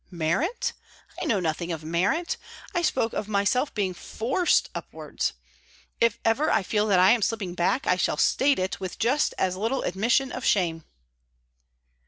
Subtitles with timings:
[0.09, 0.73] "Merit?
[1.21, 2.35] I know nothing of merit.
[2.73, 5.33] I spoke of myself being forced upwards.
[5.99, 9.35] If ever I feel that I am slipping back, I shall state it with just
[9.37, 10.85] as little admission of shame."